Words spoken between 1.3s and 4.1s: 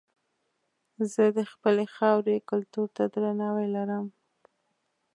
د خپلې خاورې کلتور ته درناوی لرم.